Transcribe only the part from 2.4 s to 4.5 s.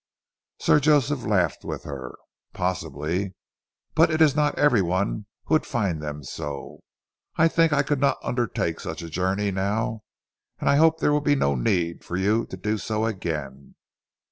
"Possibly! But it is